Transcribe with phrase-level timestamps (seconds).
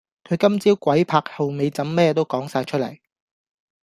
[0.23, 3.01] 佢今朝鬼拍後背枕咩都講哂出黎